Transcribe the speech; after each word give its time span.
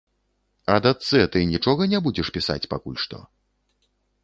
А 0.75 0.77
дачцэ 0.85 1.19
ты 1.35 1.43
нічога 1.51 1.87
не 1.93 2.01
будзеш 2.07 2.27
пісаць 2.37 2.59
пакуль 2.75 3.01
што? 3.07 3.23